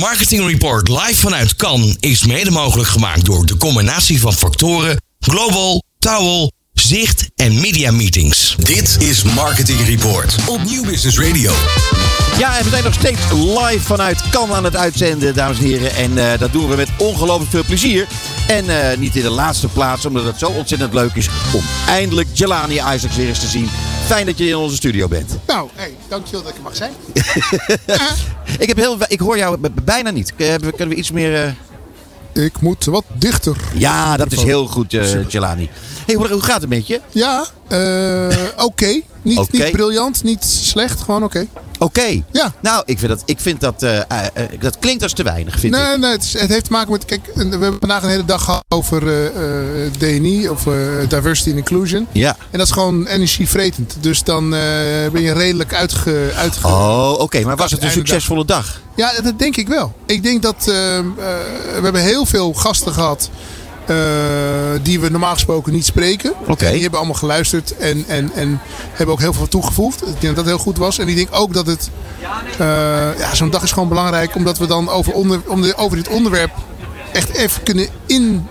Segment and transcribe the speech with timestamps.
[0.00, 5.82] Marketing Report live vanuit Cannes is mede mogelijk gemaakt door de combinatie van factoren Global,
[5.98, 8.56] Towel, Zicht en Media Meetings.
[8.58, 11.52] Dit is Marketing Report op Nieuw Business Radio.
[12.38, 15.94] Ja, en we zijn nog steeds live vanuit Cannes aan het uitzenden, dames en heren.
[15.94, 18.06] En uh, dat doen we met ongelooflijk veel plezier.
[18.46, 22.28] En uh, niet in de laatste plaats, omdat het zo ontzettend leuk is om eindelijk
[22.32, 23.70] Jelani Isaacs weer eens te zien.
[24.10, 25.38] Fijn dat je in onze studio bent.
[25.46, 26.92] Nou, hey, dankjewel dat ik er mag zijn.
[28.58, 30.34] ik, heb heel, ik hoor jou bijna niet.
[30.36, 31.44] Kunnen we iets meer...
[32.32, 32.44] Uh...
[32.44, 33.56] Ik moet wat dichter.
[33.74, 35.70] Ja, dat is heel goed, uh, Jelani.
[36.06, 37.00] Hey, hoe, hoe, gaat het met je?
[37.10, 38.64] Ja, uh, oké.
[38.64, 39.04] Okay.
[39.22, 39.60] Niet, okay.
[39.60, 41.38] niet briljant, niet slecht, gewoon oké.
[41.38, 41.48] Okay.
[41.78, 42.00] Oké.
[42.00, 42.24] Okay.
[42.32, 42.52] Ja.
[42.62, 44.02] Nou, ik vind dat, ik vind dat, uh, uh,
[44.60, 45.98] dat klinkt als te weinig, vind nee, ik.
[45.98, 48.44] Nee, het, is, het, heeft te maken met, kijk, we hebben vandaag een hele dag
[48.44, 50.62] gehad over uh, DNI, of
[51.08, 52.06] Diversity and Inclusion.
[52.12, 52.36] Ja.
[52.50, 53.96] En dat is gewoon energievretend.
[54.00, 54.50] Dus dan
[55.12, 56.30] ben je redelijk uitge...
[56.36, 57.40] uitge oh, oké.
[57.40, 58.80] Maar was het een succesvolle dag?
[58.96, 59.14] dag?
[59.14, 59.92] Ja, dat denk ik wel.
[60.06, 63.30] Ik denk dat, we hebben heel veel gasten gehad
[64.82, 66.32] die we normaal gesproken niet spreken.
[66.46, 66.72] Okay.
[66.72, 68.60] Die hebben allemaal geluisterd en, en, en
[68.92, 70.02] hebben ook heel veel toegevoegd.
[70.02, 70.98] Ik denk dat dat heel goed was.
[70.98, 71.90] En ik denk ook dat het...
[72.52, 76.50] Uh, ja, zo'n dag is gewoon belangrijk omdat we dan over, onder, over dit onderwerp
[77.12, 78.46] echt even kunnen in,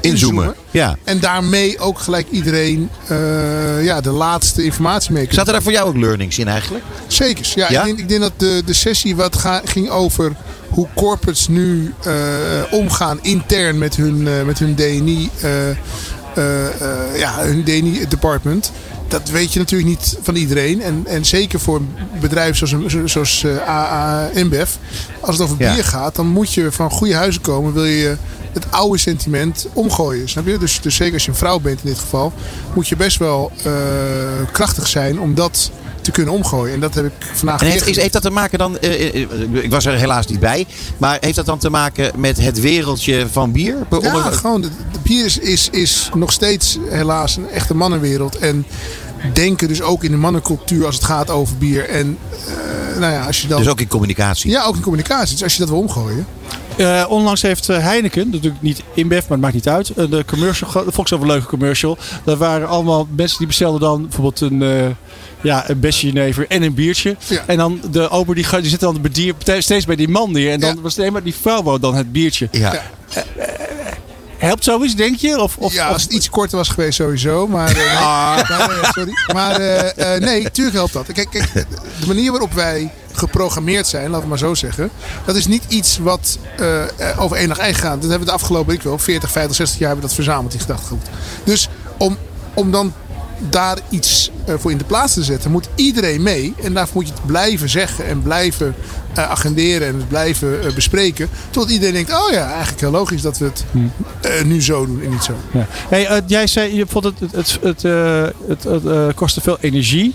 [0.00, 0.54] inzoomen.
[0.70, 0.96] Ja.
[1.04, 5.88] En daarmee ook gelijk iedereen uh, ja, de laatste informatie mee Zaten daar voor jou
[5.88, 6.84] ook learnings in eigenlijk?
[7.06, 7.52] Zeker.
[7.54, 7.80] Ja, ja?
[7.80, 10.36] Ik, denk, ik, denk, dat de, de sessie wat ga, ging over
[10.68, 12.12] hoe corporates nu uh,
[12.70, 15.30] omgaan intern met hun, uh, met hun DNI,
[17.16, 18.72] ja, hun DNI department.
[19.08, 20.82] Dat weet je natuurlijk niet van iedereen.
[20.82, 21.80] En, en zeker voor
[22.20, 24.70] bedrijven zoals, zoals AA InBev.
[25.20, 27.72] Als het over bier gaat, dan moet je van goede huizen komen.
[27.72, 28.16] Wil je
[28.52, 30.28] het oude sentiment omgooien.
[30.28, 30.58] Snap je?
[30.58, 32.32] Dus, dus zeker als je een vrouw bent in dit geval,
[32.74, 33.72] moet je best wel uh,
[34.52, 35.70] krachtig zijn om dat
[36.08, 36.74] te kunnen omgooien.
[36.74, 37.60] En dat heb ik vandaag.
[37.60, 38.78] En heeft, is, heeft dat te maken dan?
[38.80, 39.14] Uh,
[39.64, 40.66] ik was er helaas niet bij.
[40.98, 43.76] Maar heeft dat dan te maken met het wereldje van bier?
[44.00, 44.60] Ja, gewoon.
[44.60, 48.38] De, de bier is, is, is nog steeds helaas een echte mannenwereld.
[48.38, 48.66] En
[49.32, 51.88] denken dus ook in de mannencultuur als het gaat over bier.
[51.88, 52.18] En
[52.48, 53.58] uh, nou ja, als je dan...
[53.58, 54.50] Dus ook in communicatie?
[54.50, 55.32] Ja, ook in communicatie.
[55.32, 56.26] Dus als je dat wil omgooien.
[56.78, 59.92] Uh, onlangs heeft Heineken, natuurlijk niet InBev, maar het maakt niet uit.
[59.94, 61.98] De commercial, dat vond ik zo'n leuke commercial.
[62.24, 64.86] Dat waren allemaal mensen die bestelden dan bijvoorbeeld een, uh,
[65.40, 67.16] ja, een besje jenever en een biertje.
[67.28, 67.42] Ja.
[67.46, 70.50] En dan de ober die, die zit dan bedier, steeds bij die man neer.
[70.50, 70.80] En dan ja.
[70.80, 72.48] was het alleen maar die vrouw wou dan het biertje.
[72.50, 72.72] Ja.
[72.72, 72.82] ja.
[73.36, 73.44] Uh,
[74.38, 75.40] Helpt zoiets, denk je?
[75.40, 77.46] Of, of, ja, als het iets korter was geweest sowieso.
[77.46, 78.90] Maar, uh, ah.
[78.92, 79.12] sorry.
[79.32, 81.12] Maar uh, nee, natuurlijk helpt dat.
[81.12, 81.52] Kijk, kijk,
[82.00, 84.90] de manier waarop wij geprogrammeerd zijn, laten we maar zo zeggen.
[85.24, 86.38] Dat is niet iets wat
[87.18, 88.00] over één dag eigen gaat.
[88.00, 90.50] Dat hebben we de afgelopen, ik wel, 40, 50, 60 jaar hebben we dat verzameld,
[90.50, 91.06] die gedachtegoed.
[91.44, 92.16] Dus om,
[92.54, 92.92] om dan
[93.38, 96.54] daar iets voor in de plaats te zetten, moet iedereen mee.
[96.62, 98.74] En daarvoor moet je het blijven zeggen en blijven
[99.16, 101.28] uh, agenderen en het blijven uh, bespreken.
[101.50, 103.64] Totdat iedereen denkt, oh ja, eigenlijk heel logisch dat we het
[104.44, 105.34] nu zo doen en niet zo.
[105.52, 105.66] Ja.
[105.70, 107.82] Hey, jij zei, je vond het, het, het,
[108.46, 110.14] het, het kostte veel energie.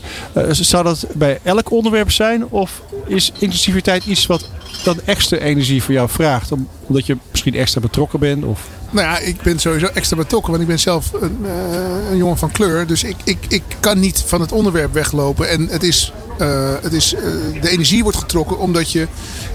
[0.50, 2.45] zou dat bij elk onderwerp zijn?
[2.45, 4.50] Of is inclusiviteit iets wat
[4.83, 6.51] dan extra energie voor jou vraagt?
[6.88, 8.44] Omdat je misschien extra betrokken bent?
[8.44, 8.67] Of...
[8.93, 12.37] Nou ja, ik ben sowieso extra betrokken, want ik ben zelf een, uh, een jongen
[12.37, 12.87] van kleur.
[12.87, 15.49] Dus ik, ik, ik kan niet van het onderwerp weglopen.
[15.49, 17.21] En het is, uh, het is, uh,
[17.61, 19.07] de energie wordt getrokken omdat je,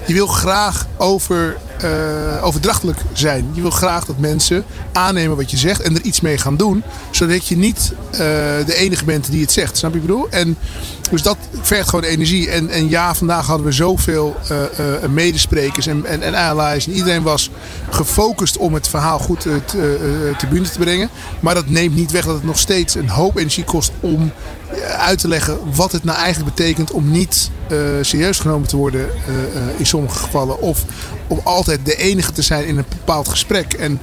[0.06, 1.56] je wil graag over,
[2.42, 3.50] overdrachtelijk zijn.
[3.52, 6.82] Je wil graag dat mensen aannemen wat je zegt en er iets mee gaan doen.
[7.10, 7.92] Zodat je niet
[8.66, 9.76] de enige bent die het zegt.
[9.76, 10.30] Snap je wat ik bedoel?
[10.30, 10.56] En
[11.10, 12.50] dus dat vergt gewoon energie.
[12.50, 14.36] En, en ja, vandaag hadden we zoveel
[15.10, 16.86] medesprekers en, en, en allies.
[16.86, 17.50] En iedereen was
[17.90, 19.60] gefocust om het verhaal goed te,
[20.38, 21.08] te brengen.
[21.40, 24.32] Maar dat neemt niet weg dat het nog steeds een hoop energie kost om
[24.82, 29.00] uit te leggen wat het nou eigenlijk betekent om niet uh, serieus genomen te worden
[29.00, 30.60] uh, uh, in sommige gevallen.
[30.60, 30.84] Of
[31.26, 33.72] om altijd de enige te zijn in een bepaald gesprek.
[33.72, 34.00] En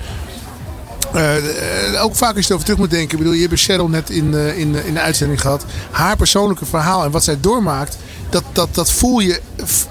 [2.02, 3.12] ook vaak als je erover terug moet denken.
[3.12, 5.66] Ik bedoel, je hebt Cheryl net in, in, in de uitzending gehad.
[5.92, 7.98] Haar persoonlijke verhaal en wat zij doormaakt.
[8.30, 9.42] Dat, dat, dat voel je,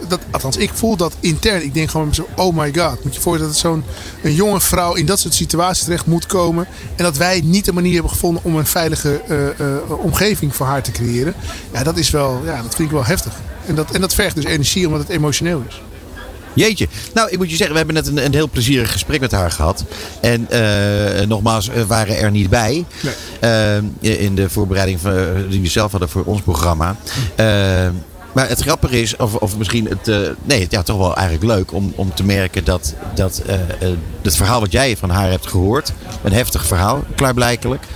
[0.08, 1.62] dat, althans ik voel dat intern.
[1.62, 3.04] Ik denk gewoon zo, oh my god.
[3.04, 3.84] Moet je voorstellen dat zo'n
[4.22, 6.66] een jonge vrouw in dat soort situaties terecht moet komen.
[6.96, 10.66] En dat wij niet de manier hebben gevonden om een veilige uh, uh, omgeving voor
[10.66, 11.34] haar te creëren.
[11.72, 13.32] Ja, dat is wel, ja, dat vind ik wel heftig.
[13.66, 15.82] En dat, en dat vergt dus energie omdat het emotioneel is.
[16.54, 16.88] Jeetje.
[17.14, 19.50] Nou, ik moet je zeggen, we hebben net een, een heel plezierig gesprek met haar
[19.50, 19.84] gehad.
[20.20, 22.84] En uh, nogmaals, we waren er niet bij.
[23.40, 23.82] Nee.
[24.00, 25.12] Uh, in de voorbereiding van,
[25.48, 26.96] die we zelf hadden voor ons programma.
[27.40, 27.88] Uh,
[28.34, 31.72] maar het grappige is, of, of misschien het, uh, nee, ja, toch wel eigenlijk leuk
[31.72, 33.54] om, om te merken dat, dat uh,
[34.22, 35.92] het verhaal wat jij van haar hebt gehoord,
[36.22, 37.86] een heftig verhaal, klaarblijkelijk.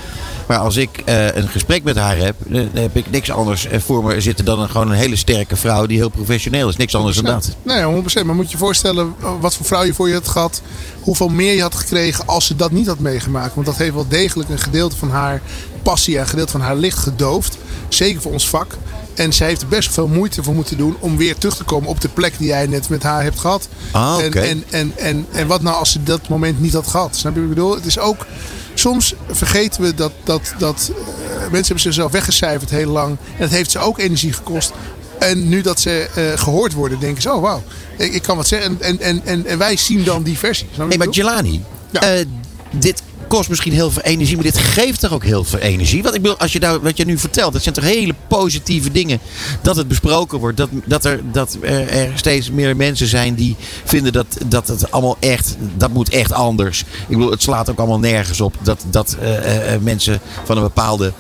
[0.48, 3.66] Maar als ik eh, een gesprek met haar heb, eh, dan heb ik niks anders
[3.66, 6.76] eh, voor me zitten dan een, gewoon een hele sterke vrouw die heel professioneel is.
[6.76, 7.56] Niks anders dan dat.
[7.62, 8.24] Nee, 100%.
[8.24, 10.62] Maar moet je je voorstellen eh, wat voor vrouw je voor je had gehad.
[11.00, 13.54] Hoeveel meer je had gekregen als ze dat niet had meegemaakt.
[13.54, 15.42] Want dat heeft wel degelijk een gedeelte van haar
[15.82, 17.58] passie en een gedeelte van haar licht gedoofd.
[17.88, 18.74] Zeker voor ons vak.
[19.18, 21.88] En zij heeft er best veel moeite voor moeten doen om weer terug te komen
[21.88, 23.68] op de plek die jij net met haar hebt gehad.
[23.90, 24.38] Ah, oké.
[24.40, 27.16] en, en, en, en, en wat nou als ze dat moment niet had gehad?
[27.16, 27.74] Snap je wat ik bedoel?
[27.74, 28.26] Het is ook,
[28.74, 33.08] soms vergeten we dat, dat, dat eh, mensen hebben zichzelf weggecijferd heel lang.
[33.34, 34.72] En dat heeft ze ook energie gekost.
[35.18, 37.62] En nu dat ze eh, gehoord worden, denken ze, oh wauw,
[37.96, 38.76] ik, ik kan wat zeggen.
[38.80, 40.68] En, en, en, en wij zien dan die versie.
[40.88, 41.08] Nee, maar?
[41.08, 42.00] Jelani, Ja.
[42.00, 42.24] eh,
[42.70, 46.02] dit kost misschien heel veel energie, maar dit geeft toch ook heel veel energie?
[46.02, 48.90] Want ik bedoel, als je nou, wat je nu vertelt, dat zijn toch hele positieve
[48.90, 49.20] dingen.
[49.62, 54.12] Dat het besproken wordt, dat, dat, er, dat er, steeds meer mensen zijn die vinden
[54.12, 56.80] dat, dat het allemaal echt, dat moet echt anders.
[56.80, 60.56] Ik bedoel, het slaat ook allemaal nergens op dat, dat eh, eh, eh, mensen van
[60.56, 61.12] een bepaalde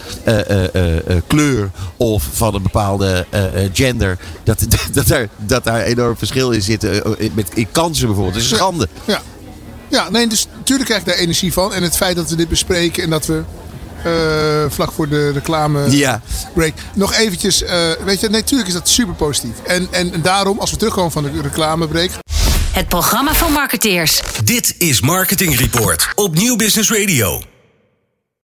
[1.26, 3.26] kleur of van een bepaalde
[3.72, 6.82] gender, dat, dat, dat, daar, dat daar enorm verschil in zit.
[7.34, 8.34] met, in kansen bijvoorbeeld.
[8.34, 8.88] Het is een schande.
[9.04, 9.22] Ja.
[9.88, 11.74] Ja, nee, dus natuurlijk krijg ik daar energie van.
[11.74, 13.42] En het feit dat we dit bespreken en dat we
[14.04, 14.10] eh,
[14.68, 16.20] vlak voor de reclame Ja.
[16.54, 19.52] break nog eventjes, eh, weet je, nee, natuurlijk is dat super positief.
[19.66, 22.10] En, en, en daarom, als we terugkomen van de reclamebreak,
[22.72, 24.20] Het programma van marketeers.
[24.44, 27.42] Dit is Marketing Report op Nieuw Business Radio.